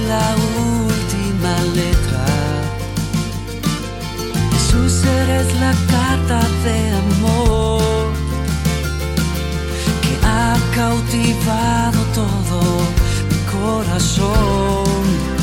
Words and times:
la 0.00 0.34
última 0.56 1.54
letra. 1.74 2.24
Jesús 4.52 5.04
eres 5.04 5.54
la 5.60 5.72
carta 5.90 6.40
de 6.64 6.78
amor 7.04 8.12
que 10.02 10.26
ha 10.26 10.56
cautivado 10.74 12.00
todo 12.14 12.60
mi 13.30 13.38
corazón. 13.52 15.37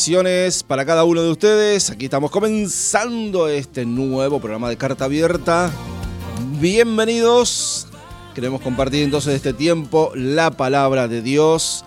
Bendiciones 0.00 0.62
para 0.62 0.86
cada 0.86 1.04
uno 1.04 1.20
de 1.20 1.30
ustedes. 1.30 1.90
Aquí 1.90 2.06
estamos 2.06 2.30
comenzando 2.30 3.48
este 3.48 3.84
nuevo 3.84 4.40
programa 4.40 4.70
de 4.70 4.78
Carta 4.78 5.04
Abierta. 5.04 5.70
Bienvenidos. 6.58 7.86
Queremos 8.34 8.62
compartir 8.62 9.02
entonces 9.02 9.34
este 9.34 9.52
tiempo 9.52 10.10
la 10.14 10.52
palabra 10.52 11.06
de 11.06 11.20
Dios, 11.20 11.84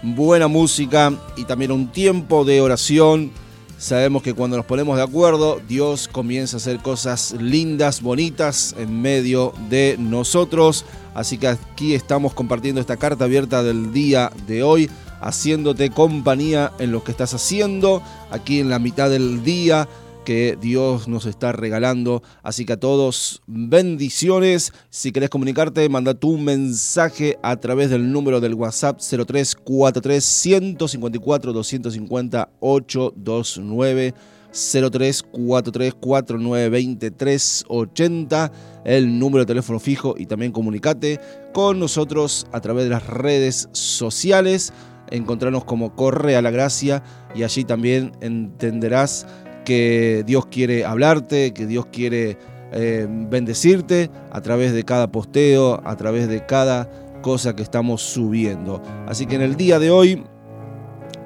buena 0.00 0.46
música 0.46 1.12
y 1.36 1.42
también 1.42 1.72
un 1.72 1.90
tiempo 1.90 2.44
de 2.44 2.60
oración. 2.60 3.32
Sabemos 3.78 4.22
que 4.22 4.32
cuando 4.32 4.56
nos 4.56 4.66
ponemos 4.66 4.96
de 4.96 5.02
acuerdo, 5.02 5.60
Dios 5.66 6.06
comienza 6.06 6.58
a 6.58 6.58
hacer 6.58 6.78
cosas 6.78 7.32
lindas, 7.32 8.00
bonitas 8.00 8.76
en 8.78 9.02
medio 9.02 9.52
de 9.68 9.96
nosotros. 9.98 10.84
Así 11.14 11.36
que 11.36 11.48
aquí 11.48 11.94
estamos 11.94 12.32
compartiendo 12.32 12.80
esta 12.80 12.96
carta 12.96 13.24
abierta 13.24 13.64
del 13.64 13.92
día 13.92 14.30
de 14.46 14.62
hoy, 14.62 14.88
haciéndote 15.20 15.90
compañía 15.90 16.72
en 16.78 16.92
lo 16.92 17.04
que 17.04 17.10
estás 17.10 17.34
haciendo, 17.34 18.02
aquí 18.30 18.60
en 18.60 18.70
la 18.70 18.78
mitad 18.78 19.10
del 19.10 19.42
día 19.42 19.88
que 20.26 20.58
Dios 20.60 21.06
nos 21.06 21.24
está 21.24 21.52
regalando. 21.52 22.22
Así 22.42 22.66
que 22.66 22.74
a 22.74 22.80
todos, 22.80 23.42
bendiciones. 23.46 24.72
Si 24.90 25.12
querés 25.12 25.30
comunicarte, 25.30 25.88
manda 25.88 26.14
tu 26.14 26.36
mensaje 26.36 27.38
a 27.42 27.56
través 27.56 27.90
del 27.90 28.10
número 28.12 28.40
del 28.40 28.54
WhatsApp 28.54 28.98
0343 28.98 30.24
154 30.24 31.52
250 31.52 32.48
829. 32.60 34.14
0343 34.56 35.94
4920 36.00 37.10
380 37.10 38.52
el 38.84 39.18
número 39.18 39.40
de 39.40 39.46
teléfono 39.46 39.78
fijo 39.78 40.14
y 40.16 40.24
también 40.24 40.50
comunicate 40.50 41.20
con 41.52 41.78
nosotros 41.78 42.46
a 42.52 42.60
través 42.60 42.84
de 42.84 42.90
las 42.90 43.06
redes 43.06 43.68
sociales 43.72 44.72
encontrarnos 45.10 45.64
como 45.64 45.94
Corre 45.94 46.36
a 46.36 46.42
la 46.42 46.50
Gracia 46.50 47.02
y 47.34 47.42
allí 47.42 47.64
también 47.64 48.12
entenderás 48.20 49.26
que 49.64 50.22
Dios 50.26 50.46
quiere 50.46 50.84
hablarte, 50.84 51.52
que 51.52 51.66
Dios 51.66 51.86
quiere 51.86 52.38
eh, 52.72 53.06
bendecirte 53.08 54.10
a 54.30 54.40
través 54.40 54.72
de 54.72 54.84
cada 54.84 55.10
posteo, 55.10 55.80
a 55.84 55.96
través 55.96 56.28
de 56.28 56.46
cada 56.46 56.88
cosa 57.22 57.54
que 57.54 57.62
estamos 57.62 58.02
subiendo. 58.02 58.82
Así 59.06 59.26
que 59.26 59.34
en 59.34 59.42
el 59.42 59.56
día 59.56 59.78
de 59.78 59.90
hoy 59.90 60.24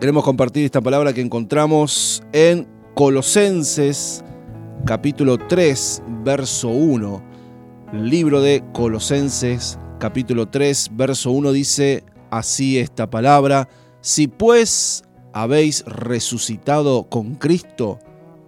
queremos 0.00 0.24
compartir 0.24 0.64
esta 0.64 0.80
palabra 0.80 1.12
que 1.12 1.20
encontramos 1.20 2.22
en 2.32 2.66
Colosenses 2.94 4.24
capítulo 4.84 5.38
3, 5.38 6.02
verso 6.24 6.68
1. 6.68 7.22
Libro 7.92 8.40
de 8.40 8.62
Colosenses 8.72 9.78
capítulo 9.98 10.48
3, 10.48 10.90
verso 10.92 11.30
1 11.30 11.52
dice 11.52 12.04
así 12.30 12.78
esta 12.78 13.10
palabra, 13.10 13.68
si 14.00 14.28
pues 14.28 15.04
habéis 15.32 15.84
resucitado 15.84 17.08
con 17.08 17.34
Cristo, 17.34 17.98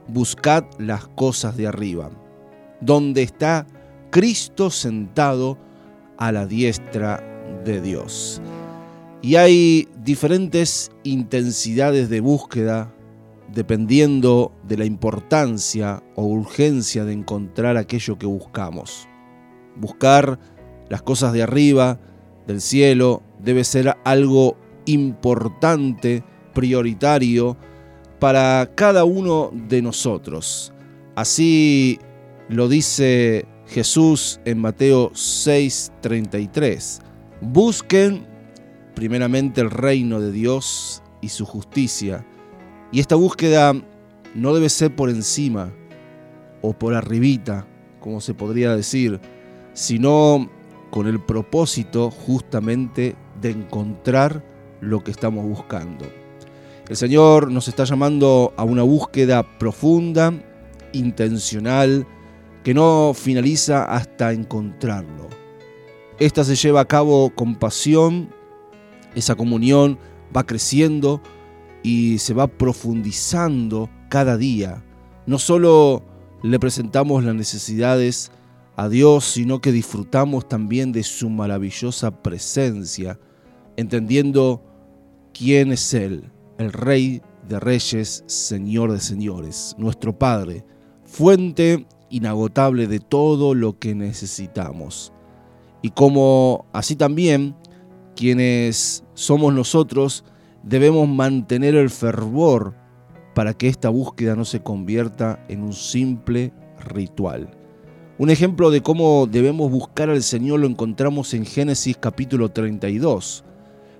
buscad 0.09 0.65
las 0.79 1.09
cosas 1.09 1.57
de 1.57 1.67
arriba, 1.67 2.11
donde 2.81 3.23
está 3.23 3.67
Cristo 4.11 4.71
sentado 4.71 5.59
a 6.19 6.33
la 6.33 6.47
diestra 6.47 7.23
de 7.65 7.81
Dios. 7.81 8.41
Y 9.23 9.37
hay 9.37 9.89
diferentes 10.03 10.91
intensidades 11.05 12.09
de 12.09 12.21
búsqueda 12.21 12.93
dependiendo 13.55 14.53
de 14.67 14.79
la 14.79 14.85
importancia 14.85 16.03
o 16.17 16.25
urgencia 16.25 17.05
de 17.05 17.13
encontrar 17.13 17.77
aquello 17.77 18.19
que 18.19 18.27
buscamos. 18.27 19.09
Buscar 19.77 20.39
las 20.89 21.03
cosas 21.03 21.33
de 21.33 21.43
arriba, 21.43 22.01
del 22.47 22.61
cielo, 22.61 23.23
debe 23.43 23.65
ser 23.65 23.97
algo 24.05 24.57
importante, 24.87 26.23
prioritario, 26.55 27.57
para 28.19 28.71
cada 28.75 29.05
uno 29.05 29.51
de 29.53 29.83
nosotros. 29.83 30.73
Así 31.15 31.99
lo 32.49 32.69
dice 32.69 33.47
Jesús 33.67 34.41
en 34.45 34.59
Mateo 34.59 35.11
6:33. 35.15 37.01
Busquen 37.41 38.27
primeramente 38.95 39.61
el 39.61 39.71
reino 39.71 40.21
de 40.21 40.31
Dios 40.31 41.03
y 41.21 41.29
su 41.29 41.45
justicia. 41.45 42.25
Y 42.93 43.01
esta 43.01 43.17
búsqueda 43.17 43.75
no 44.35 44.55
debe 44.55 44.69
ser 44.69 44.95
por 44.95 45.11
encima 45.11 45.73
o 46.61 46.73
por 46.73 46.95
arribita, 46.95 47.67
como 48.01 48.21
se 48.21 48.35
podría 48.35 48.77
decir, 48.77 49.21
sino 49.73 50.49
con 50.91 51.07
el 51.07 51.21
propósito 51.21 52.11
justamente 52.11 53.17
de 53.43 53.51
encontrar 53.51 54.43
lo 54.81 55.05
que 55.05 55.11
estamos 55.11 55.45
buscando. 55.45 56.07
El 56.89 56.97
Señor 56.97 57.51
nos 57.51 57.69
está 57.69 57.85
llamando 57.85 58.53
a 58.57 58.65
una 58.65 58.83
búsqueda 58.83 59.59
profunda, 59.59 60.33
intencional, 60.93 62.07
que 62.65 62.75
no 62.75 63.13
finaliza 63.15 63.85
hasta 63.85 64.33
encontrarlo. 64.33 65.29
Esta 66.19 66.45
se 66.45 66.55
lleva 66.55 66.81
a 66.81 66.89
cabo 66.89 67.31
con 67.35 67.57
pasión, 67.57 68.31
esa 69.15 69.35
comunión 69.35 69.99
va 70.35 70.45
creciendo 70.45 71.21
y 71.83 72.19
se 72.19 72.35
va 72.35 72.47
profundizando 72.47 73.91
cada 74.09 74.37
día. 74.37 74.85
No 75.27 75.39
solo 75.39 76.05
le 76.43 76.59
presentamos 76.59 77.25
las 77.25 77.35
necesidades 77.35 78.31
a 78.77 78.89
Dios, 78.89 79.25
sino 79.25 79.61
que 79.61 79.73
disfrutamos 79.73 80.49
también 80.49 80.93
de 80.93 81.03
su 81.03 81.29
maravillosa 81.29 82.23
presencia, 82.23 83.19
entendiendo 83.77 84.63
quién 85.33 85.73
es 85.73 85.95
Él, 85.95 86.31
el 86.59 86.73
Rey 86.73 87.23
de 87.49 87.61
Reyes, 87.61 88.25
Señor 88.27 88.93
de 88.93 89.01
Señores, 89.01 89.75
nuestro 89.79 90.19
Padre, 90.19 90.65
fuente 91.05 91.87
inagotable 92.11 92.87
de 92.87 93.01
todo 93.01 93.55
lo 93.55 93.79
que 93.79 93.95
necesitamos. 93.95 95.13
Y 95.83 95.91
como 95.91 96.67
así 96.73 96.95
también, 96.95 97.57
quienes 98.15 99.05
somos 99.15 99.53
nosotros, 99.53 100.25
debemos 100.63 101.09
mantener 101.09 101.75
el 101.75 101.91
fervor 101.91 102.75
para 103.35 103.55
que 103.55 103.69
esta 103.69 103.89
búsqueda 103.89 104.37
no 104.37 104.45
se 104.45 104.63
convierta 104.63 105.45
en 105.49 105.63
un 105.63 105.73
simple 105.73 106.53
ritual. 106.79 107.51
Un 108.19 108.31
ejemplo 108.31 108.71
de 108.71 108.83
cómo 108.83 109.27
debemos 109.27 109.71
buscar 109.71 110.11
al 110.11 110.23
Señor 110.23 110.61
lo 110.61 110.67
encontramos 110.67 111.35
en 111.35 111.47
Génesis 111.47 111.97
capítulo 111.97 112.51
32. 112.51 113.45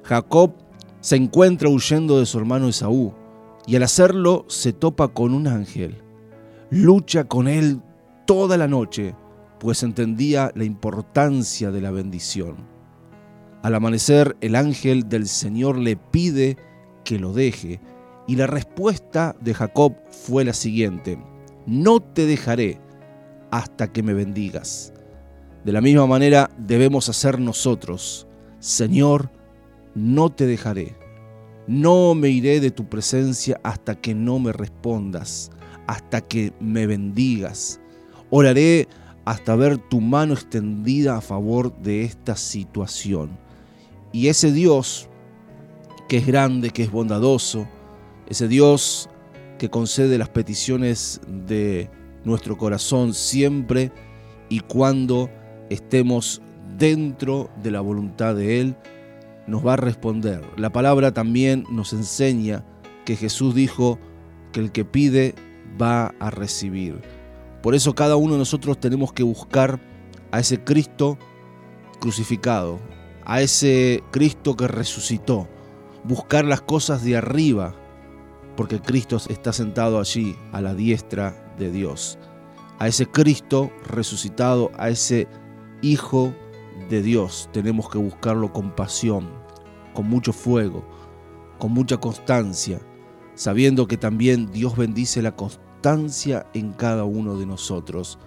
Jacob 0.03 0.53
se 1.01 1.17
encuentra 1.17 1.69
huyendo 1.69 2.19
de 2.19 2.27
su 2.27 2.39
hermano 2.39 2.69
Esaú 2.69 3.13
y 3.67 3.77
al 3.77 3.83
hacerlo 3.83 4.45
se 4.49 4.73
topa 4.73 5.09
con 5.09 5.35
un 5.35 5.47
ángel. 5.47 6.03
Lucha 6.71 7.25
con 7.25 7.49
él 7.49 7.81
toda 8.27 8.57
la 8.57 8.69
noche, 8.69 9.15
pues 9.61 9.83
entendía 9.83 10.51
la 10.55 10.65
importancia 10.65 11.71
de 11.71 11.81
la 11.81 11.91
bendición. 11.91 12.57
Al 13.63 13.75
amanecer, 13.75 14.37
el 14.41 14.57
ángel 14.57 15.09
del 15.09 15.29
Señor 15.29 15.79
le 15.79 15.97
pide 15.97 16.57
que 17.05 17.19
lo 17.19 17.33
deje, 17.33 17.81
y 18.27 18.37
la 18.37 18.47
respuesta 18.47 19.37
de 19.41 19.55
Jacob 19.55 19.95
fue 20.11 20.45
la 20.45 20.53
siguiente, 20.53 21.19
no 21.67 22.01
te 22.01 22.27
dejaré 22.27 22.81
hasta 23.51 23.93
que 23.93 24.03
me 24.03 24.15
bendigas. 24.15 24.93
De 25.65 25.73
la 25.73 25.81
misma 25.81 26.07
manera 26.07 26.51
debemos 26.59 27.09
hacer 27.09 27.39
nosotros, 27.39 28.27
Señor, 28.59 29.31
no 29.95 30.31
te 30.31 30.47
dejaré, 30.47 30.97
no 31.67 32.15
me 32.15 32.29
iré 32.29 32.61
de 32.61 32.71
tu 32.71 32.89
presencia 32.89 33.61
hasta 33.63 33.95
que 33.95 34.15
no 34.15 34.39
me 34.39 34.53
respondas, 34.53 35.51
hasta 35.87 36.21
que 36.21 36.53
me 36.61 36.87
bendigas. 36.87 37.81
Oraré 38.31 38.89
hasta 39.25 39.55
ver 39.55 39.79
tu 39.79 40.01
mano 40.01 40.35
extendida 40.35 41.17
a 41.17 41.21
favor 41.21 41.77
de 41.79 42.03
esta 42.03 42.37
situación. 42.37 43.39
Y 44.13 44.29
ese 44.29 44.53
Dios, 44.53 45.09
que 46.09 46.19
es 46.19 46.27
grande, 46.27 46.71
que 46.71 46.83
es 46.83 46.91
bondadoso, 46.91 47.69
ese 48.29 48.49
Dios 48.49 49.09
que 49.59 49.71
concede 49.71 50.19
las 50.19 50.29
peticiones 50.29 51.21
de 51.47 51.89
nuestro 52.25 52.57
corazón 52.57 53.15
siempre 53.15 53.93
y 54.49 54.61
cuando 54.61 55.31
estemos 55.71 56.43
dentro 56.77 57.51
de 57.63 57.71
la 57.71 57.81
voluntad 57.81 58.35
de 58.35 58.61
Él, 58.61 58.77
nos 59.53 59.65
va 59.65 59.75
a 59.75 59.77
responder. 59.77 60.41
La 60.57 60.73
palabra 60.73 61.13
también 61.13 61.67
nos 61.71 61.93
enseña 61.93 62.65
que 63.05 63.17
Jesús 63.17 63.55
dijo 63.55 63.99
que 64.51 64.61
el 64.61 64.73
que 64.73 64.87
pide 64.87 65.35
va 65.81 66.15
a 66.21 66.31
recibir. 66.31 67.03
Por 67.63 67.75
eso 67.75 67.95
cada 67.95 68.17
uno 68.17 68.33
de 68.33 68.39
nosotros 68.39 68.81
tenemos 68.81 69.13
que 69.13 69.23
buscar 69.23 69.79
a 70.31 70.41
ese 70.41 70.65
Cristo 70.65 71.19
crucificado, 72.01 72.81
a 73.27 73.43
ese 73.43 74.03
Cristo 74.11 74.57
que 74.57 74.69
resucitó, 74.69 75.47
buscar 76.03 76.47
las 76.47 76.63
cosas 76.63 77.05
de 77.05 77.19
arriba, 77.19 77.75
porque 78.57 78.81
Cristo 78.81 79.19
está 79.29 79.53
sentado 79.53 80.01
allí 80.01 80.35
a 80.53 80.63
la 80.63 80.75
diestra 80.75 81.55
de 81.59 81.71
Dios. 81.71 82.19
A 82.79 82.89
ese 82.89 83.05
Cristo 83.05 83.71
resucitado, 83.87 84.73
a 84.79 84.89
ese 84.89 85.29
Hijo 85.83 86.33
de 86.89 87.03
Dios, 87.03 87.51
tenemos 87.53 87.91
que 87.91 87.99
buscarlo 87.99 88.53
con 88.53 88.75
pasión, 88.75 89.42
con 89.93 90.09
mucho 90.09 90.33
fuego, 90.33 90.85
con 91.59 91.73
mucha 91.73 91.99
constancia, 91.99 92.81
sabiendo 93.35 93.87
que 93.87 93.97
también 93.97 94.51
Dios 94.51 94.77
bendice 94.77 95.23
la 95.23 95.37
constancia 95.37 96.47
en 96.55 96.73
cada 96.73 97.05
uno 97.05 97.37
de 97.37 97.47
nosotros. 97.47 98.19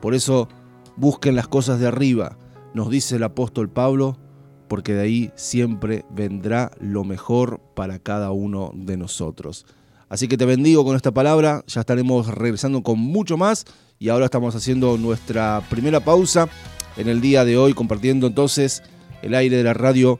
Por 0.00 0.14
eso 0.14 0.48
busquen 0.96 1.36
las 1.36 1.48
cosas 1.48 1.80
de 1.80 1.86
arriba, 1.86 2.36
nos 2.74 2.90
dice 2.90 3.16
el 3.16 3.22
apóstol 3.22 3.68
Pablo, 3.68 4.18
porque 4.68 4.94
de 4.94 5.02
ahí 5.02 5.32
siempre 5.36 6.04
vendrá 6.10 6.70
lo 6.80 7.04
mejor 7.04 7.60
para 7.74 7.98
cada 7.98 8.32
uno 8.32 8.72
de 8.74 8.96
nosotros. 8.96 9.66
Así 10.08 10.28
que 10.28 10.36
te 10.36 10.44
bendigo 10.44 10.84
con 10.84 10.96
esta 10.96 11.12
palabra, 11.12 11.64
ya 11.66 11.80
estaremos 11.80 12.28
regresando 12.28 12.82
con 12.82 12.98
mucho 12.98 13.36
más 13.36 13.64
y 13.98 14.08
ahora 14.08 14.26
estamos 14.26 14.54
haciendo 14.54 14.98
nuestra 14.98 15.62
primera 15.70 16.00
pausa 16.00 16.48
en 16.96 17.08
el 17.08 17.20
día 17.20 17.44
de 17.44 17.56
hoy, 17.56 17.74
compartiendo 17.74 18.26
entonces 18.26 18.82
el 19.22 19.34
aire 19.34 19.56
de 19.56 19.64
la 19.64 19.74
radio 19.74 20.18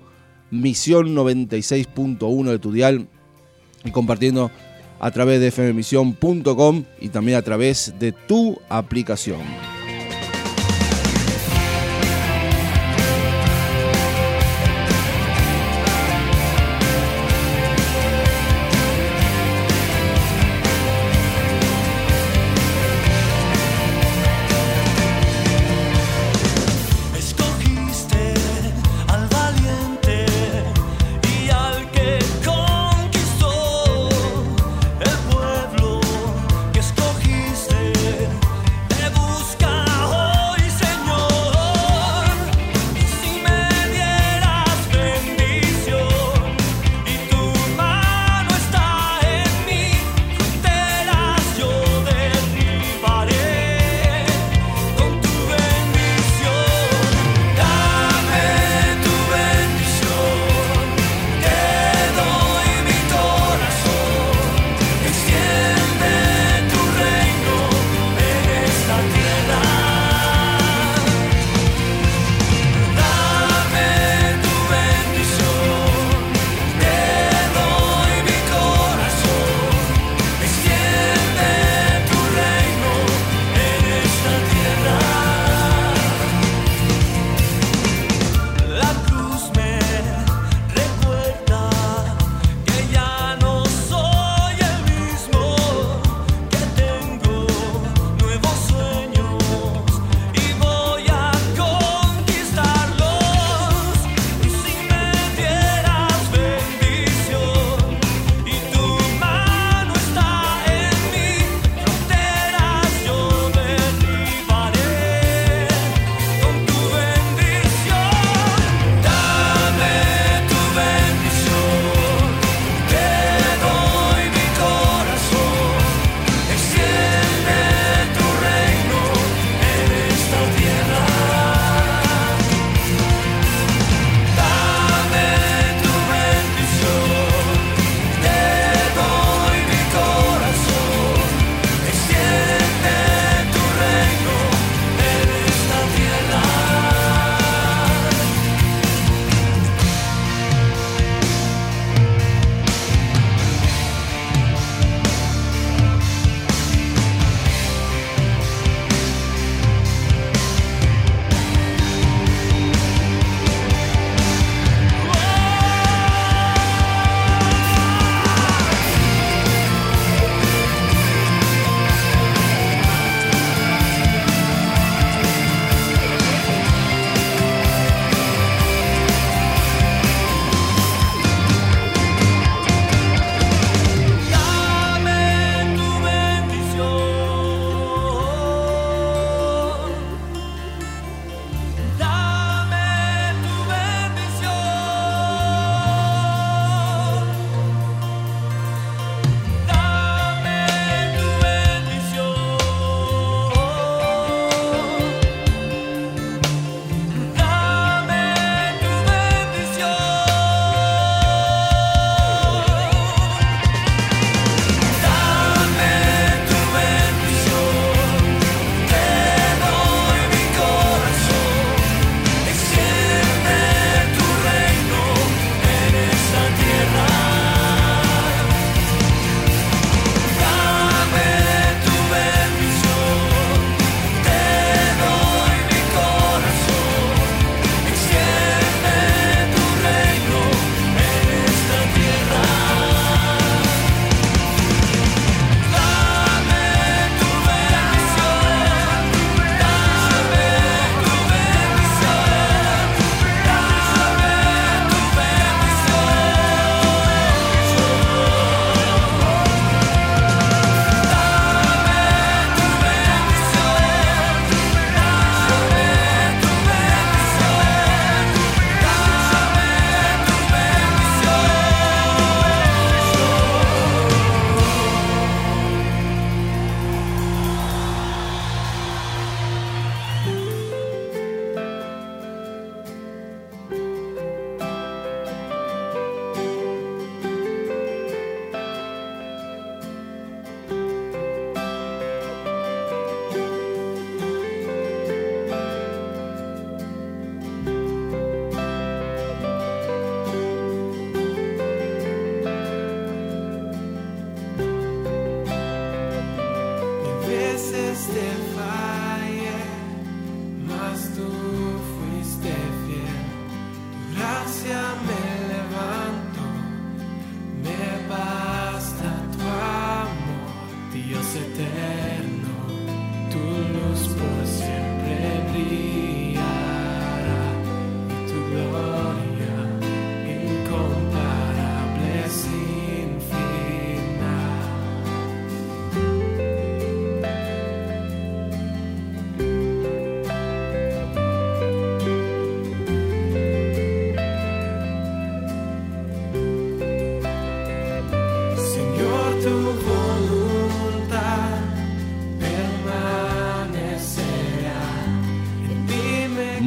Misión 0.55 1.15
96.1 1.17 2.45
de 2.51 2.59
Tudial 2.59 3.09
y 3.85 3.91
compartiendo 3.91 4.51
a 5.01 5.11
través 5.11 5.41
de 5.41 5.51
fmemisión.com 5.51 6.85
y 7.01 7.09
también 7.09 7.39
a 7.39 7.43
través 7.43 7.95
de 7.99 8.13
tu 8.13 8.59
aplicación. 8.69 9.41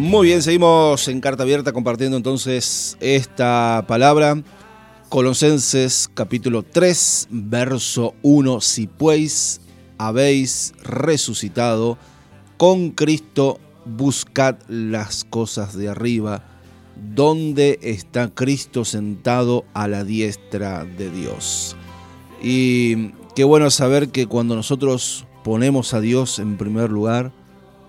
Muy 0.07 0.27
bien, 0.27 0.41
seguimos 0.41 1.05
en 1.09 1.19
carta 1.19 1.43
abierta 1.43 1.73
compartiendo 1.73 2.15
entonces 2.15 2.95
esta 3.01 3.83
palabra. 3.89 4.41
Colosenses 5.09 6.09
capítulo 6.13 6.63
3, 6.63 7.27
verso 7.29 8.15
1. 8.21 8.61
Si 8.61 8.87
pues 8.87 9.59
habéis 9.97 10.73
resucitado 10.81 11.97
con 12.55 12.91
Cristo, 12.91 13.59
buscad 13.83 14.55
las 14.69 15.25
cosas 15.25 15.75
de 15.77 15.89
arriba, 15.89 16.41
donde 17.13 17.77
está 17.81 18.29
Cristo 18.33 18.85
sentado 18.85 19.65
a 19.73 19.89
la 19.89 20.05
diestra 20.05 20.85
de 20.85 21.11
Dios. 21.11 21.75
Y 22.41 23.09
qué 23.35 23.43
bueno 23.43 23.69
saber 23.71 24.07
que 24.07 24.25
cuando 24.25 24.55
nosotros 24.55 25.27
ponemos 25.43 25.93
a 25.93 25.99
Dios 25.99 26.39
en 26.39 26.55
primer 26.55 26.91
lugar, 26.91 27.33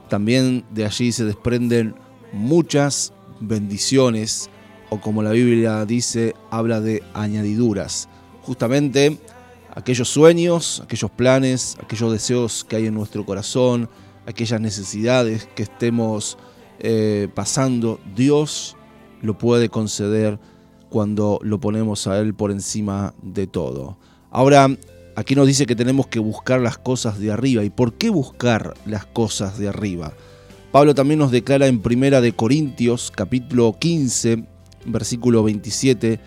también 0.08 0.64
de 0.72 0.84
allí 0.84 1.12
se 1.12 1.25
desprenden 1.25 1.94
muchas 2.32 3.12
bendiciones, 3.40 4.50
o 4.90 5.00
como 5.00 5.23
la 5.23 5.30
Biblia 5.30 5.85
dice, 5.85 6.35
habla 6.50 6.80
de 6.80 7.02
añadiduras. 7.14 8.08
Justamente 8.42 9.18
aquellos 9.75 10.08
sueños, 10.08 10.80
aquellos 10.85 11.11
planes, 11.11 11.76
aquellos 11.82 12.12
deseos 12.12 12.64
que 12.64 12.76
hay 12.76 12.87
en 12.87 12.94
nuestro 12.94 13.25
corazón, 13.25 13.88
aquellas 14.26 14.61
necesidades 14.61 15.49
que 15.54 15.62
estemos 15.62 16.38
eh, 16.80 17.28
pasando, 17.35 18.00
Dios 18.14 18.76
lo 19.23 19.37
puede 19.37 19.68
conceder 19.68 20.38
cuando 20.88 21.38
lo 21.42 21.61
ponemos 21.61 22.06
a 22.06 22.18
Él 22.18 22.35
por 22.35 22.50
encima 22.50 23.14
de 23.23 23.47
todo. 23.47 23.99
Ahora, 24.30 24.68
aquí 25.16 25.35
nos 25.35 25.47
dice 25.47 25.66
que 25.66 25.76
tenemos 25.76 26.06
que 26.06 26.18
buscar 26.18 26.61
las 26.61 26.78
cosas 26.78 27.18
de 27.18 27.32
arriba. 27.32 27.64
¿Y 27.64 27.70
por 27.70 27.94
qué 27.94 28.11
buscar 28.11 28.75
las 28.87 29.06
cosas 29.06 29.58
de 29.58 29.68
arriba? 29.68 30.12
Pablo 30.72 30.94
también 30.94 31.18
nos 31.18 31.30
declara 31.30 31.66
en 31.66 31.80
Primera 31.80 32.20
de 32.20 32.32
Corintios, 32.32 33.10
capítulo 33.10 33.75
15, 33.78 34.44
versículo 34.84 35.42
27, 35.42 36.20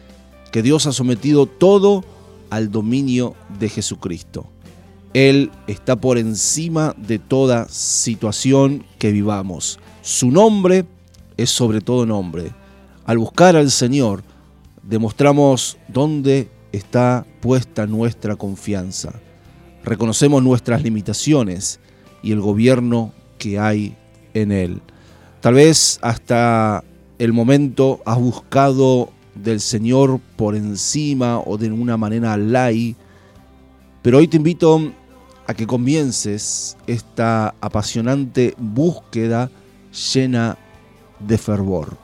que 0.52 0.62
Dios 0.64 0.88
ha 0.88 0.92
sometido 0.92 1.46
todo 1.46 2.04
al 2.50 2.72
dominio 2.72 3.36
de 3.60 3.70
Jesucristo. 3.70 4.48
Él 5.14 5.52
está 5.68 5.96
por 5.96 6.18
encima 6.18 6.96
de 6.98 7.20
toda 7.20 7.68
situación 7.70 8.84
que 8.98 9.12
vivamos. 9.12 9.78
Su 10.02 10.32
nombre 10.32 10.86
es 11.38 11.52
sobre 11.52 11.80
todo 11.80 12.08
nombre. 12.08 12.52
Al 13.06 13.20
buscar 13.20 13.56
al 13.56 13.70
Señor, 13.70 14.24
demostramos 14.82 15.78
dónde 15.88 16.50
está 16.72 17.28
puesta 17.42 17.86
nuestra 17.86 18.36
confianza. 18.36 19.14
Reconocemos 19.84 20.42
nuestras 20.42 20.82
limitaciones 20.82 21.80
y 22.24 22.32
el 22.32 22.42
gobierno 22.42 23.14
que 23.38 23.60
hay 23.60 23.98
en 24.34 24.52
Él. 24.52 24.82
Tal 25.42 25.56
vez 25.56 26.00
hasta 26.02 26.84
el 27.20 27.34
momento 27.34 28.02
has 28.06 28.18
buscado 28.18 29.10
del 29.36 29.60
Señor 29.60 30.20
por 30.36 30.56
encima 30.56 31.40
o 31.40 31.58
de 31.58 31.72
una 31.72 31.98
manera 31.98 32.38
lay, 32.38 32.96
pero 34.02 34.18
hoy 34.18 34.28
te 34.28 34.38
invito 34.38 34.92
a 35.48 35.54
que 35.54 35.68
comiences 35.68 36.78
esta 36.88 37.56
apasionante 37.62 38.54
búsqueda 38.58 39.50
llena 40.14 40.58
de 41.20 41.38
fervor, 41.38 41.98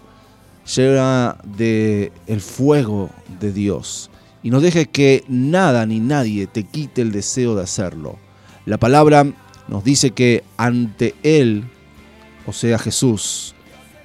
llena 0.76 1.38
de 1.44 2.12
el 2.28 2.42
fuego 2.42 3.10
de 3.40 3.52
Dios 3.52 4.10
y 4.44 4.50
no 4.50 4.62
dejes 4.62 4.88
que 4.88 5.24
nada 5.28 5.86
ni 5.86 6.00
nadie 6.00 6.48
te 6.48 6.64
quite 6.64 7.02
el 7.02 7.12
deseo 7.12 7.56
de 7.56 7.64
hacerlo. 7.64 8.18
La 8.66 8.78
palabra 8.78 9.26
nos 9.68 9.84
dice 9.84 10.12
que 10.12 10.44
ante 10.58 11.16
Él, 11.24 11.66
o 12.48 12.54
sea 12.54 12.80
Jesús, 12.80 13.54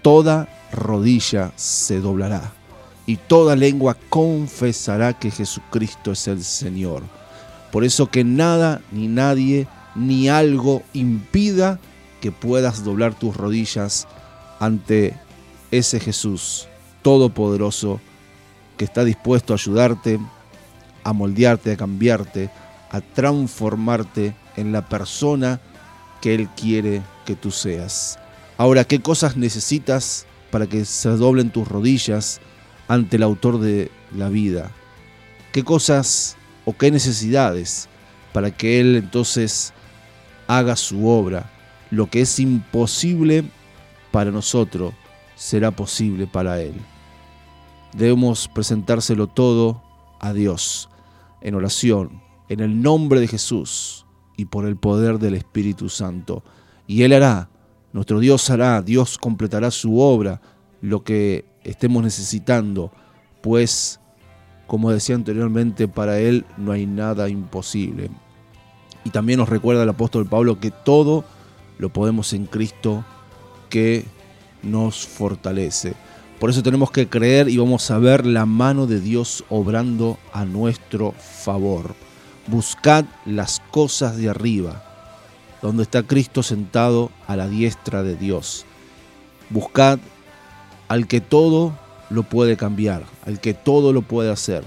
toda 0.03 0.49
rodilla 0.73 1.53
se 1.57 2.01
doblará 2.01 2.53
y 3.07 3.17
toda 3.17 3.57
lengua 3.57 3.97
confesará 4.09 5.19
que 5.19 5.31
Jesucristo 5.31 6.13
es 6.13 6.29
el 6.29 6.45
Señor. 6.45 7.03
Por 7.71 7.85
eso 7.85 8.11
que 8.11 8.25
nada 8.25 8.83
ni 8.91 9.09
nadie 9.09 9.67
ni 9.95 10.29
algo 10.29 10.83
impida 10.93 11.79
que 12.21 12.33
puedas 12.33 12.85
doblar 12.85 13.15
tus 13.15 13.37
rodillas 13.37 14.07
ante 14.61 15.17
ese 15.71 15.99
Jesús 16.01 16.69
todopoderoso 17.03 18.01
que 18.77 18.85
está 18.85 19.05
dispuesto 19.05 19.53
a 19.53 19.57
ayudarte, 19.57 20.21
a 21.05 21.13
moldearte, 21.13 21.73
a 21.73 21.77
cambiarte, 21.77 22.51
a 22.91 23.01
transformarte 23.01 24.35
en 24.57 24.73
la 24.73 24.89
persona 24.89 25.61
que 26.21 26.35
Él 26.35 26.49
quiere 26.51 27.03
que 27.25 27.35
tú 27.35 27.51
seas. 27.51 28.19
Ahora, 28.59 28.85
¿qué 28.85 29.01
cosas 29.01 29.37
necesitas 29.37 30.27
para 30.51 30.67
que 30.67 30.85
se 30.85 31.09
doblen 31.09 31.51
tus 31.51 31.67
rodillas 31.67 32.41
ante 32.87 33.17
el 33.17 33.23
autor 33.23 33.59
de 33.59 33.91
la 34.15 34.29
vida? 34.29 34.71
¿Qué 35.53 35.65
cosas 35.65 36.37
o 36.65 36.77
qué 36.77 36.91
necesidades 36.91 37.89
para 38.33 38.51
que 38.51 38.81
Él 38.81 38.97
entonces 38.97 39.73
haga 40.47 40.77
su 40.77 41.09
obra? 41.09 41.51
Lo 41.91 42.09
que 42.09 42.21
es 42.21 42.39
imposible 42.39 43.45
para 44.11 44.31
nosotros 44.31 44.95
será 45.35 45.71
posible 45.71 46.27
para 46.27 46.61
Él. 46.61 46.75
Debemos 47.95 48.49
presentárselo 48.49 49.27
todo 49.27 49.83
a 50.21 50.33
Dios 50.33 50.89
en 51.41 51.55
oración, 51.55 52.23
en 52.49 52.61
el 52.61 52.81
nombre 52.81 53.21
de 53.21 53.29
Jesús 53.29 54.07
y 54.37 54.47
por 54.47 54.67
el 54.67 54.77
poder 54.77 55.19
del 55.19 55.35
Espíritu 55.35 55.89
Santo. 55.89 56.43
Y 56.87 57.03
Él 57.03 57.13
hará, 57.13 57.49
nuestro 57.93 58.21
Dios 58.21 58.49
hará, 58.51 58.83
Dios 58.83 59.19
completará 59.19 59.71
su 59.71 59.99
obra, 60.01 60.41
lo 60.81 61.05
que 61.05 61.45
estemos 61.65 62.03
necesitando, 62.03 62.91
pues, 63.41 64.01
como 64.67 64.91
decía 64.91 65.15
anteriormente, 65.15 65.89
para 65.89 66.19
Él 66.19 66.45
no 66.57 66.73
hay 66.73 66.87
nada 66.87 67.29
imposible. 67.29 68.11
Y 69.05 69.11
también 69.11 69.39
nos 69.39 69.49
recuerda 69.49 69.83
el 69.83 69.89
apóstol 69.89 70.27
Pablo 70.27 70.61
que 70.61 70.71
todo 70.71 71.25
lo 71.79 71.93
podemos 71.93 72.33
en 72.33 72.47
Cristo 72.47 73.05
que 73.69 74.05
nos 74.63 75.07
fortalece. 75.07 75.95
Por 76.39 76.51
eso 76.51 76.63
tenemos 76.63 76.91
que 76.91 77.09
creer 77.09 77.49
y 77.49 77.57
vamos 77.57 77.91
a 77.91 77.99
ver 77.99 78.27
la 78.27 78.47
mano 78.47 78.87
de 78.87 79.01
Dios 79.01 79.45
obrando 79.49 80.19
a 80.33 80.45
nuestro 80.45 81.13
favor. 81.13 81.95
Buscad 82.49 83.05
las 83.25 83.61
cosas 83.71 84.17
de 84.17 84.29
arriba, 84.29 84.92
donde 85.63 85.85
está 85.85 86.03
Cristo 86.03 86.43
sentado 86.43 87.11
a 87.27 87.37
la 87.37 87.49
diestra 87.49 88.03
de 88.03 88.17
Dios. 88.17 88.67
Buscad 89.49 89.99
al 90.89 91.07
que 91.07 91.21
todo 91.21 91.73
lo 92.11 92.25
puede 92.25 92.57
cambiar, 92.57 93.05
al 93.25 93.41
que 93.41 93.55
todo 93.55 93.93
lo 93.93 94.03
puede 94.03 94.31
hacer. 94.31 94.65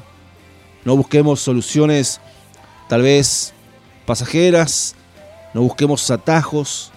No 0.85 0.95
busquemos 0.95 1.41
soluciones 1.41 2.21
tal 2.87 3.01
vez 3.01 3.53
pasajeras, 4.05 4.95
no 5.53 5.61
busquemos 5.61 6.09
atajos, 6.09 6.91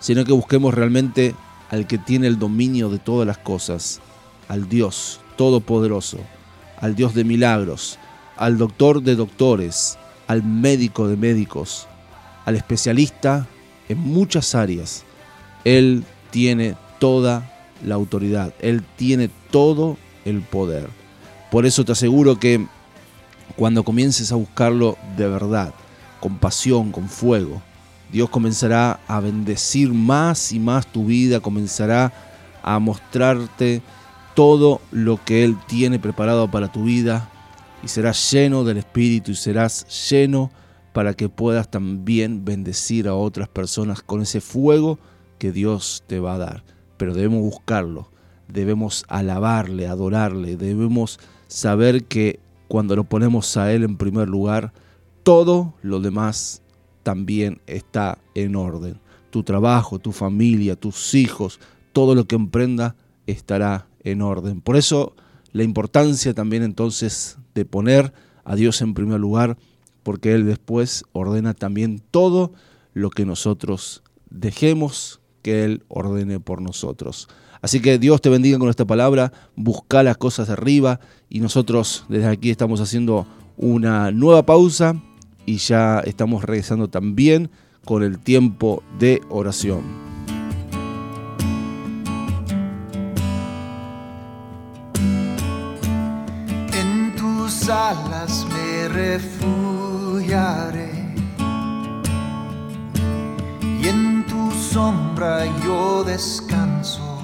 sino 0.00 0.24
que 0.24 0.32
busquemos 0.32 0.74
realmente 0.74 1.34
al 1.70 1.86
que 1.86 1.98
tiene 1.98 2.26
el 2.26 2.38
dominio 2.38 2.90
de 2.90 2.98
todas 2.98 3.26
las 3.26 3.38
cosas, 3.38 4.00
al 4.48 4.68
Dios 4.68 5.20
Todopoderoso, 5.36 6.18
al 6.80 6.94
Dios 6.94 7.14
de 7.14 7.24
milagros, 7.24 7.98
al 8.36 8.58
doctor 8.58 9.02
de 9.02 9.16
doctores, 9.16 9.98
al 10.26 10.42
médico 10.42 11.08
de 11.08 11.16
médicos, 11.16 11.88
al 12.44 12.56
especialista 12.56 13.46
en 13.88 13.98
muchas 13.98 14.54
áreas. 14.54 15.04
Él 15.64 16.04
tiene 16.30 16.76
toda 16.98 17.50
la 17.84 17.94
autoridad, 17.94 18.52
Él 18.60 18.82
tiene 18.96 19.30
todo 19.50 19.96
el 20.24 20.40
poder. 20.40 20.88
Por 21.50 21.66
eso 21.66 21.84
te 21.84 21.92
aseguro 21.92 22.38
que 22.38 22.66
cuando 23.56 23.84
comiences 23.84 24.32
a 24.32 24.36
buscarlo 24.36 24.96
de 25.16 25.28
verdad, 25.28 25.72
con 26.20 26.38
pasión, 26.38 26.90
con 26.90 27.08
fuego, 27.08 27.62
Dios 28.10 28.30
comenzará 28.30 29.00
a 29.06 29.20
bendecir 29.20 29.92
más 29.92 30.52
y 30.52 30.58
más 30.58 30.86
tu 30.86 31.06
vida, 31.06 31.40
comenzará 31.40 32.12
a 32.62 32.78
mostrarte 32.78 33.82
todo 34.34 34.80
lo 34.90 35.22
que 35.24 35.44
Él 35.44 35.56
tiene 35.66 35.98
preparado 35.98 36.50
para 36.50 36.72
tu 36.72 36.84
vida 36.84 37.28
y 37.82 37.88
serás 37.88 38.30
lleno 38.32 38.64
del 38.64 38.78
Espíritu 38.78 39.32
y 39.32 39.36
serás 39.36 39.86
lleno 40.10 40.50
para 40.94 41.14
que 41.14 41.28
puedas 41.28 41.72
también 41.72 42.44
bendecir 42.44 43.08
a 43.08 43.16
otras 43.16 43.48
personas 43.48 44.00
con 44.00 44.22
ese 44.22 44.40
fuego 44.40 45.00
que 45.38 45.50
Dios 45.50 46.04
te 46.06 46.20
va 46.20 46.36
a 46.36 46.38
dar. 46.38 46.64
Pero 46.96 47.14
debemos 47.14 47.40
buscarlo, 47.40 48.12
debemos 48.46 49.04
alabarle, 49.08 49.88
adorarle, 49.88 50.56
debemos 50.56 51.18
saber 51.48 52.04
que 52.04 52.38
cuando 52.68 52.94
lo 52.94 53.02
ponemos 53.02 53.56
a 53.56 53.72
Él 53.72 53.82
en 53.82 53.96
primer 53.96 54.28
lugar, 54.28 54.72
todo 55.24 55.74
lo 55.82 55.98
demás 55.98 56.62
también 57.02 57.60
está 57.66 58.18
en 58.36 58.54
orden. 58.54 59.00
Tu 59.30 59.42
trabajo, 59.42 59.98
tu 59.98 60.12
familia, 60.12 60.76
tus 60.76 61.12
hijos, 61.14 61.58
todo 61.92 62.14
lo 62.14 62.28
que 62.28 62.36
emprenda 62.36 62.94
estará 63.26 63.88
en 64.04 64.22
orden. 64.22 64.60
Por 64.60 64.76
eso 64.76 65.16
la 65.50 65.64
importancia 65.64 66.34
también 66.34 66.62
entonces 66.62 67.36
de 67.52 67.64
poner 67.64 68.12
a 68.44 68.54
Dios 68.54 68.80
en 68.80 68.94
primer 68.94 69.18
lugar, 69.18 69.56
porque 70.04 70.34
Él 70.34 70.46
después 70.46 71.04
ordena 71.12 71.54
también 71.54 72.00
todo 72.12 72.52
lo 72.92 73.10
que 73.10 73.26
nosotros 73.26 74.04
dejemos 74.30 75.20
que 75.42 75.64
Él 75.64 75.82
ordene 75.88 76.38
por 76.38 76.62
nosotros. 76.62 77.28
Así 77.60 77.80
que 77.80 77.98
Dios 77.98 78.20
te 78.20 78.28
bendiga 78.28 78.58
con 78.58 78.68
esta 78.68 78.84
palabra, 78.84 79.32
busca 79.56 80.04
las 80.04 80.16
cosas 80.16 80.50
arriba 80.50 81.00
y 81.28 81.40
nosotros 81.40 82.04
desde 82.08 82.28
aquí 82.28 82.50
estamos 82.50 82.80
haciendo 82.80 83.26
una 83.56 84.12
nueva 84.12 84.46
pausa 84.46 84.94
y 85.46 85.56
ya 85.56 86.00
estamos 86.00 86.44
regresando 86.44 86.88
también 86.88 87.50
con 87.84 88.02
el 88.02 88.18
tiempo 88.20 88.82
de 88.98 89.20
oración. 89.30 90.04
Alas 97.66 98.46
me 98.52 98.88
y 100.34 100.36
en 103.86 104.26
tu 104.26 104.50
sombra 104.50 105.46
yo 105.64 106.02
descanso. 106.02 107.22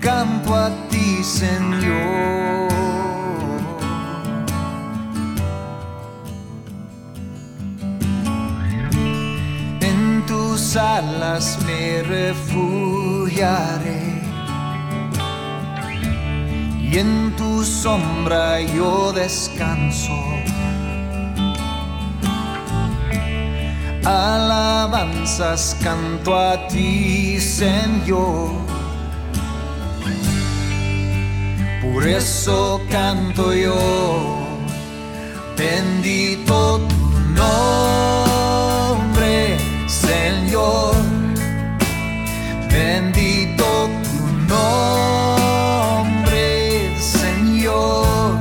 canto 0.00 0.54
a 0.54 0.70
ti, 0.88 1.22
Señor. 1.22 2.21
Alas 11.02 11.58
me 11.66 12.02
refugiaré 12.02 12.62
y 16.80 16.98
en 16.98 17.34
tu 17.36 17.64
sombra 17.64 18.60
yo 18.60 19.12
descanso. 19.12 20.12
Alabanzas 24.04 25.76
canto 25.82 26.36
a 26.36 26.66
ti, 26.68 27.40
Señor. 27.40 28.50
Por 31.82 32.06
eso 32.06 32.80
canto 32.90 33.54
yo, 33.54 33.78
bendito 35.56 36.80
tu 36.88 37.18
nombre, 37.36 38.01
Señor. 40.12 40.94
Bendito 42.70 43.68
tu 44.06 44.24
nombre, 44.52 46.44
Señor. 47.00 48.36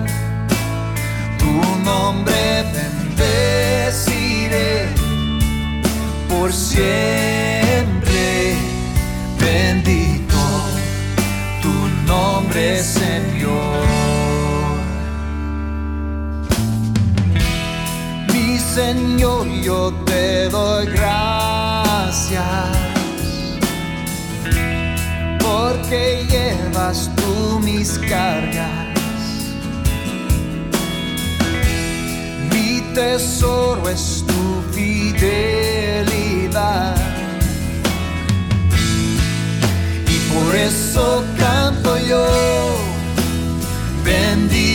Tu 1.42 1.54
nombre 1.90 2.42
bendeciré 2.76 4.72
por 6.28 6.50
siempre. 6.52 8.24
Bendito 9.40 10.42
tu 11.64 11.74
nombre, 12.12 12.66
Señor. 12.84 13.86
Mi 18.34 18.48
Señor, 18.60 19.48
yo 19.64 19.80
te 20.06 20.50
doy 20.50 20.86
gracias 20.88 21.61
porque 25.40 26.26
llevas 26.30 27.10
tú 27.16 27.60
mis 27.60 27.98
cargas. 28.00 28.70
Mi 32.52 32.82
tesoro 32.94 33.88
es 33.90 34.26
tu 34.28 34.62
fidelidad. 34.74 35.26
Y 40.06 40.18
por 40.34 40.54
eso 40.56 41.24
canto 41.38 41.98
yo, 41.98 42.28
bendito 44.04 44.71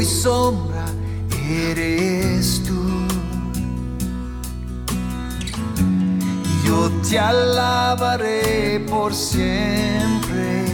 y 0.00 0.04
sombra 0.04 0.86
eres 1.48 2.62
tú. 2.64 2.88
Yo 6.64 6.90
te 7.08 7.18
alabaré 7.18 8.84
por 8.88 9.14
siempre. 9.14 10.64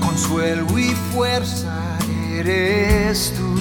Consuelo 0.00 0.78
y 0.78 0.90
fuerza 1.12 1.98
eres 2.30 3.32
tú. 3.36 3.54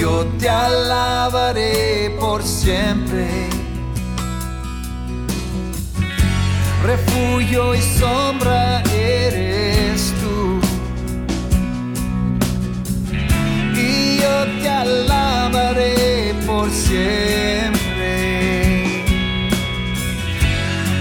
Yo 0.00 0.24
te 0.38 0.48
alabaré 0.48 2.16
por 2.18 2.42
siempre. 2.42 3.55
Refugio 6.86 7.74
y 7.74 7.82
sombra 7.82 8.80
eres 8.94 10.14
tú. 10.20 10.60
y 13.74 14.18
yo 14.20 14.46
te 14.62 14.68
alabaré 14.68 16.32
por 16.46 16.70
siempre. 16.70 17.74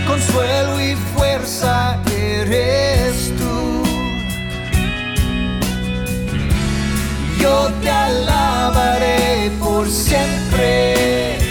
Consuelo 0.08 0.82
y 0.82 0.95
fuerza 1.15 2.02
eres 2.12 3.32
tú. 3.38 3.84
Yo 7.39 7.71
te 7.84 7.91
alabaré 7.91 9.52
por 9.60 9.88
siempre. 9.88 11.44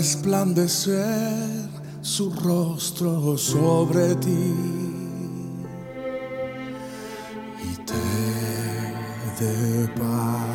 Resplandecer 0.00 1.68
su 2.00 2.30
rostro 2.30 3.36
sobre 3.36 4.14
ti 4.14 4.54
y 7.62 7.76
te 7.84 8.06
dé 9.38 9.88
paz. 10.00 10.46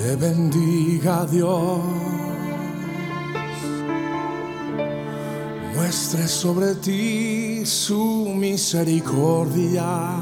Te 0.03 0.16
bendiga 0.16 1.25
Dios, 1.27 1.82
sobre 6.43 6.75
ti 6.75 7.65
su 7.65 8.35
misericordia, 8.35 10.22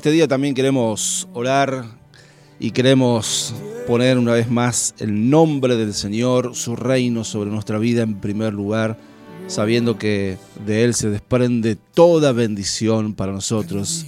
este 0.00 0.12
día 0.12 0.26
también 0.26 0.54
queremos 0.54 1.28
orar 1.34 1.84
y 2.58 2.70
queremos 2.70 3.54
poner 3.86 4.16
una 4.16 4.32
vez 4.32 4.50
más 4.50 4.94
el 4.98 5.28
nombre 5.28 5.76
del 5.76 5.92
Señor, 5.92 6.54
su 6.54 6.74
reino 6.74 7.22
sobre 7.22 7.50
nuestra 7.50 7.76
vida 7.76 8.00
en 8.00 8.18
primer 8.18 8.54
lugar, 8.54 8.96
sabiendo 9.46 9.98
que 9.98 10.38
de 10.64 10.84
Él 10.84 10.94
se 10.94 11.10
desprende 11.10 11.76
toda 11.76 12.32
bendición 12.32 13.12
para 13.12 13.32
nosotros 13.32 14.06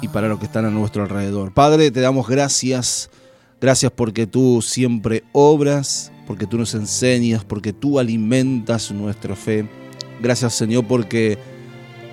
y 0.00 0.08
para 0.08 0.28
los 0.28 0.38
que 0.38 0.46
están 0.46 0.64
a 0.64 0.70
nuestro 0.70 1.02
alrededor. 1.02 1.52
Padre, 1.52 1.90
te 1.90 2.00
damos 2.00 2.26
gracias, 2.26 3.10
gracias 3.60 3.92
porque 3.94 4.26
tú 4.26 4.62
siempre 4.62 5.24
obras, 5.32 6.10
porque 6.26 6.46
tú 6.46 6.56
nos 6.56 6.74
enseñas, 6.74 7.44
porque 7.44 7.74
tú 7.74 7.98
alimentas 7.98 8.90
nuestra 8.92 9.36
fe. 9.36 9.68
Gracias 10.22 10.54
Señor 10.54 10.86
porque 10.86 11.36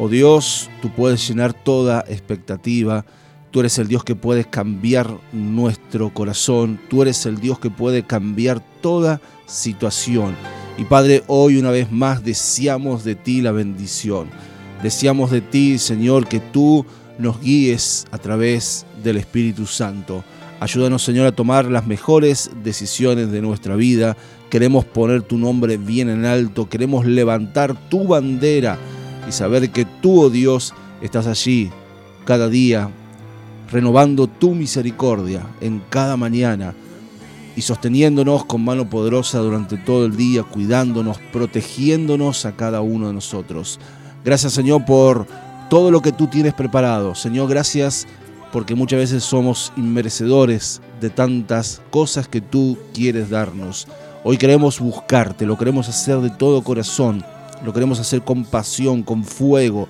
Oh 0.03 0.09
Dios, 0.09 0.67
tú 0.81 0.89
puedes 0.89 1.27
llenar 1.27 1.53
toda 1.53 2.03
expectativa. 2.07 3.05
Tú 3.51 3.59
eres 3.59 3.77
el 3.79 3.89
Dios 3.89 4.05
que 4.05 4.15
puede 4.15 4.45
cambiar 4.45 5.17
nuestro 5.33 6.13
corazón. 6.13 6.79
Tú 6.89 7.01
eres 7.01 7.25
el 7.25 7.41
Dios 7.41 7.59
que 7.59 7.69
puede 7.69 8.03
cambiar 8.03 8.63
toda 8.81 9.19
situación. 9.45 10.35
Y 10.77 10.85
Padre, 10.85 11.23
hoy 11.27 11.57
una 11.57 11.69
vez 11.69 11.91
más 11.91 12.23
deseamos 12.23 13.03
de 13.03 13.15
ti 13.15 13.41
la 13.41 13.51
bendición. 13.51 14.29
Deseamos 14.81 15.31
de 15.31 15.41
ti, 15.41 15.77
Señor, 15.77 16.27
que 16.27 16.39
tú 16.39 16.85
nos 17.19 17.41
guíes 17.41 18.07
a 18.11 18.17
través 18.17 18.85
del 19.03 19.17
Espíritu 19.17 19.65
Santo. 19.65 20.23
Ayúdanos, 20.61 21.03
Señor, 21.03 21.27
a 21.27 21.31
tomar 21.33 21.65
las 21.65 21.85
mejores 21.85 22.51
decisiones 22.63 23.31
de 23.31 23.41
nuestra 23.41 23.75
vida. 23.75 24.15
Queremos 24.49 24.85
poner 24.85 25.23
tu 25.23 25.37
nombre 25.37 25.75
bien 25.75 26.09
en 26.09 26.23
alto. 26.23 26.69
Queremos 26.69 27.05
levantar 27.05 27.75
tu 27.89 28.07
bandera 28.07 28.77
y 29.27 29.31
saber 29.33 29.71
que 29.71 29.85
tú, 30.01 30.21
oh 30.21 30.29
Dios, 30.29 30.73
estás 31.01 31.27
allí 31.27 31.69
cada 32.25 32.47
día, 32.47 32.89
renovando 33.71 34.27
tu 34.27 34.53
misericordia 34.53 35.43
en 35.61 35.81
cada 35.89 36.17
mañana 36.17 36.73
y 37.55 37.61
sosteniéndonos 37.61 38.45
con 38.45 38.63
mano 38.63 38.89
poderosa 38.89 39.39
durante 39.39 39.77
todo 39.77 40.05
el 40.05 40.15
día, 40.15 40.43
cuidándonos, 40.43 41.17
protegiéndonos 41.31 42.45
a 42.45 42.55
cada 42.55 42.81
uno 42.81 43.07
de 43.07 43.13
nosotros. 43.13 43.79
Gracias 44.23 44.53
Señor 44.53 44.85
por 44.85 45.25
todo 45.69 45.91
lo 45.91 46.01
que 46.01 46.11
tú 46.11 46.27
tienes 46.27 46.53
preparado. 46.53 47.15
Señor, 47.15 47.49
gracias 47.49 48.07
porque 48.51 48.75
muchas 48.75 48.99
veces 48.99 49.23
somos 49.23 49.71
inmerecedores 49.77 50.81
de 50.99 51.09
tantas 51.09 51.81
cosas 51.89 52.27
que 52.27 52.41
tú 52.41 52.77
quieres 52.93 53.29
darnos. 53.29 53.87
Hoy 54.23 54.37
queremos 54.37 54.79
buscarte, 54.79 55.45
lo 55.45 55.57
queremos 55.57 55.87
hacer 55.89 56.19
de 56.19 56.29
todo 56.29 56.61
corazón, 56.63 57.23
lo 57.65 57.73
queremos 57.73 57.99
hacer 57.99 58.21
con 58.21 58.43
pasión, 58.43 59.01
con 59.03 59.23
fuego. 59.23 59.87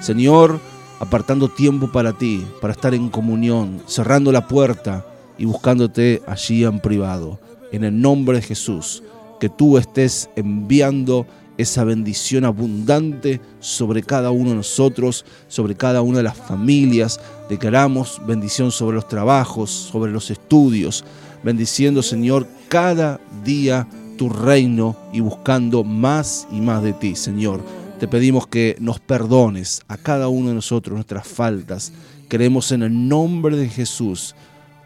Señor, 0.00 0.60
apartando 1.00 1.48
tiempo 1.48 1.90
para 1.90 2.12
ti, 2.12 2.46
para 2.60 2.72
estar 2.72 2.94
en 2.94 3.08
comunión, 3.08 3.82
cerrando 3.86 4.30
la 4.30 4.46
puerta 4.46 5.04
y 5.38 5.46
buscándote 5.46 6.22
allí 6.26 6.62
en 6.62 6.78
privado. 6.78 7.40
En 7.72 7.84
el 7.84 8.00
nombre 8.00 8.36
de 8.36 8.42
Jesús, 8.42 9.02
que 9.40 9.48
tú 9.48 9.78
estés 9.78 10.28
enviando 10.36 11.26
esa 11.56 11.84
bendición 11.84 12.44
abundante 12.44 13.40
sobre 13.60 14.02
cada 14.02 14.30
uno 14.30 14.50
de 14.50 14.56
nosotros, 14.56 15.24
sobre 15.48 15.74
cada 15.74 16.02
una 16.02 16.18
de 16.18 16.24
las 16.24 16.36
familias. 16.36 17.20
Declaramos 17.48 18.20
bendición 18.26 18.70
sobre 18.70 18.96
los 18.96 19.08
trabajos, 19.08 19.70
sobre 19.70 20.12
los 20.12 20.30
estudios, 20.30 21.04
bendiciendo, 21.42 22.02
Señor, 22.02 22.46
cada 22.68 23.20
día 23.44 23.86
tu 24.16 24.28
reino 24.28 24.96
y 25.12 25.20
buscando 25.20 25.82
más 25.82 26.46
y 26.52 26.60
más 26.60 26.82
de 26.82 26.92
ti, 26.92 27.16
Señor. 27.16 27.62
Te 28.00 28.08
pedimos 28.08 28.46
que 28.46 28.76
nos 28.80 28.98
perdones 28.98 29.82
a 29.86 29.98
cada 29.98 30.28
uno 30.28 30.48
de 30.48 30.54
nosotros 30.54 30.94
nuestras 30.94 31.28
faltas. 31.28 31.92
Queremos 32.30 32.72
en 32.72 32.82
el 32.82 33.08
nombre 33.08 33.58
de 33.58 33.68
Jesús, 33.68 34.34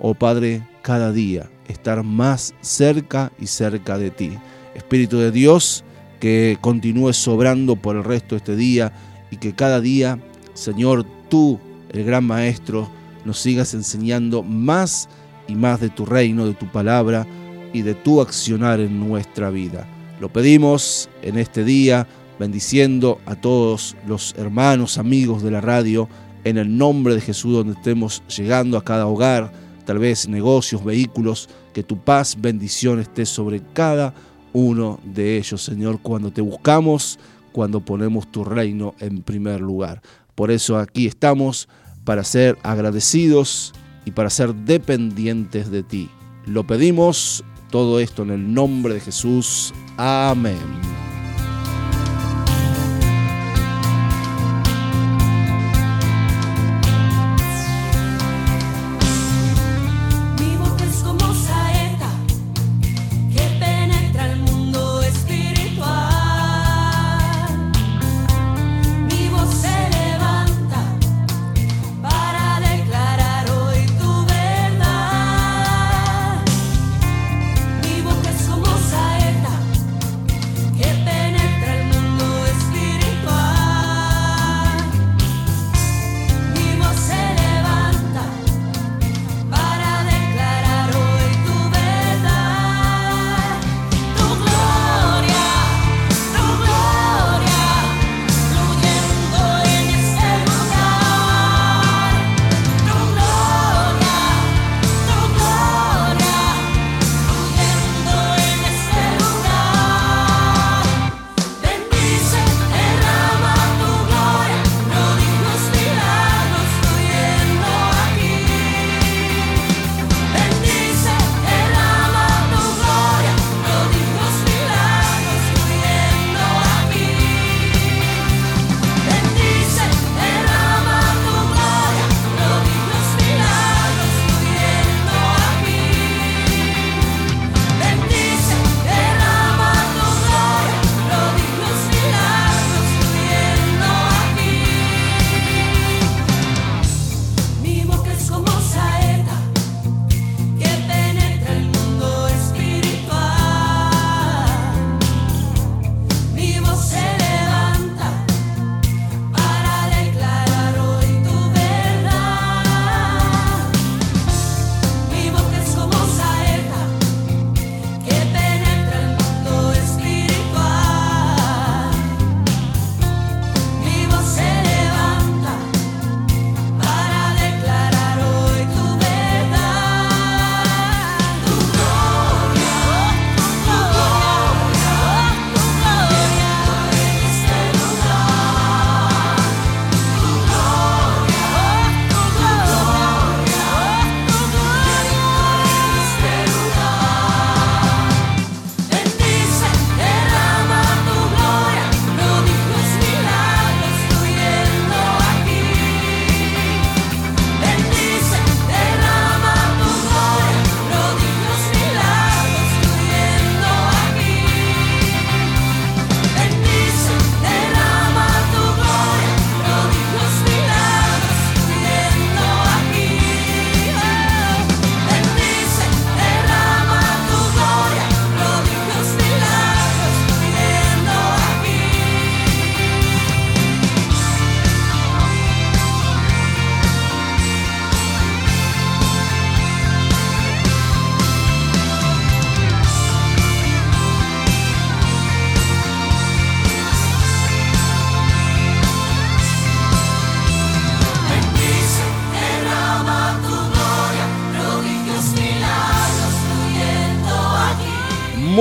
oh 0.00 0.14
Padre, 0.14 0.66
cada 0.83 1.12
día 1.12 1.48
estar 1.68 2.03
más 2.03 2.55
cerca 2.61 3.31
y 3.38 3.46
cerca 3.46 3.98
de 3.98 4.11
ti. 4.11 4.33
Espíritu 4.74 5.18
de 5.18 5.31
Dios, 5.31 5.85
que 6.18 6.59
continúes 6.61 7.16
sobrando 7.16 7.77
por 7.77 7.94
el 7.94 8.03
resto 8.03 8.35
de 8.35 8.38
este 8.38 8.57
día 8.57 8.92
y 9.31 9.37
que 9.37 9.55
cada 9.55 9.81
día, 9.81 10.18
Señor, 10.55 11.07
tú, 11.29 11.61
el 11.90 12.03
gran 12.03 12.24
Maestro, 12.24 12.90
nos 13.24 13.38
sigas 13.38 13.74
enseñando 13.74 14.42
más 14.42 15.09
y 15.46 15.55
más 15.55 15.81
de 15.81 15.88
tu 15.88 16.05
reino, 16.05 16.48
de 16.48 16.55
tu 16.55 16.66
palabra 16.66 17.29
y 17.72 17.83
de 17.83 17.94
tu 17.94 18.20
accionar 18.20 18.81
en 18.81 18.98
nuestra 18.98 19.50
vida. 19.50 19.87
Lo 20.20 20.33
pedimos 20.33 21.09
en 21.22 21.38
este 21.38 21.62
día, 21.62 22.09
bendiciendo 22.38 23.18
a 23.27 23.37
todos 23.37 23.97
los 24.07 24.35
hermanos, 24.37 24.99
amigos 24.99 25.42
de 25.42 25.51
la 25.51 25.61
radio, 25.61 26.09
en 26.44 26.59
el 26.59 26.77
nombre 26.77 27.14
de 27.14 27.20
Jesús 27.20 27.55
donde 27.55 27.75
estemos 27.75 28.23
llegando 28.37 28.77
a 28.77 28.85
cada 28.85 29.07
hogar, 29.07 29.53
tal 29.85 29.99
vez 29.99 30.29
negocios, 30.29 30.85
vehículos, 30.85 31.49
que 31.73 31.83
tu 31.83 31.99
paz, 31.99 32.37
bendición 32.38 33.01
esté 33.01 33.27
sobre 33.27 33.62
cada 33.73 34.14
uno 34.53 35.01
de 35.05 35.37
ellos, 35.37 35.62
Señor, 35.62 36.01
cuando 36.01 36.31
te 36.31 36.40
buscamos, 36.40 37.18
cuando 37.53 37.81
ponemos 37.81 38.31
tu 38.31 38.44
reino 38.44 38.94
en 39.01 39.23
primer 39.23 39.61
lugar. 39.61 40.01
Por 40.35 40.51
eso 40.51 40.79
aquí 40.79 41.07
estamos 41.07 41.68
para 42.05 42.25
ser 42.25 42.59
agradecidos 42.62 43.73
y 44.05 44.11
para 44.11 44.31
ser 44.31 44.55
dependientes 44.55 45.70
de 45.70 45.83
ti. 45.83 46.09
Lo 46.47 46.66
pedimos 46.66 47.44
todo 47.70 48.01
esto 48.01 48.23
en 48.23 48.31
el 48.31 48.55
nombre 48.55 48.94
de 48.94 49.01
Jesús. 49.01 49.73
Amén. 49.97 51.13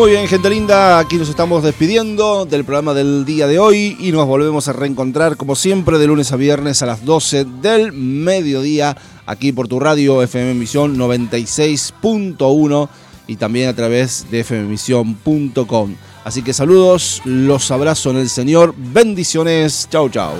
Muy 0.03 0.11
bien, 0.11 0.27
gente 0.27 0.49
linda, 0.49 0.99
aquí 0.99 1.15
nos 1.15 1.29
estamos 1.29 1.63
despidiendo 1.63 2.43
del 2.43 2.65
programa 2.65 2.93
del 2.93 3.23
día 3.23 3.47
de 3.47 3.57
hoy 3.57 3.95
y 3.97 4.11
nos 4.11 4.27
volvemos 4.27 4.67
a 4.67 4.73
reencontrar 4.73 5.37
como 5.37 5.55
siempre 5.55 5.97
de 5.97 6.07
lunes 6.07 6.33
a 6.33 6.35
viernes 6.35 6.81
a 6.81 6.85
las 6.85 7.05
12 7.05 7.45
del 7.61 7.93
mediodía 7.93 8.97
aquí 9.25 9.53
por 9.53 9.69
tu 9.69 9.79
radio 9.79 10.21
FM 10.21 10.55
Misión 10.55 10.97
96.1 10.97 12.89
y 13.27 13.37
también 13.37 13.69
a 13.69 13.75
través 13.77 14.29
de 14.29 14.43
fmmisión.com. 14.43 15.95
Así 16.25 16.41
que 16.41 16.51
saludos, 16.51 17.21
los 17.23 17.71
abrazo 17.71 18.11
en 18.11 18.17
el 18.17 18.27
Señor, 18.27 18.75
bendiciones, 18.77 19.87
chau 19.89 20.09
chau. 20.09 20.33